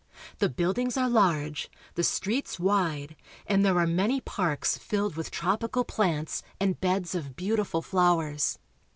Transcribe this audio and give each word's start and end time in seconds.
The 0.39 0.49
buildings 0.49 0.97
are 0.97 1.07
large, 1.07 1.69
the 1.93 2.03
streets 2.03 2.59
wide, 2.59 3.15
and 3.45 3.63
there 3.63 3.77
are 3.77 3.85
many 3.85 4.19
parks 4.19 4.75
filled 4.79 5.15
with 5.15 5.29
tropical 5.29 5.83
plants 5.83 6.41
and 6.59 6.81
beds 6.81 7.13
of 7.13 7.35
beautiful 7.35 7.83
flowers. 7.83 8.57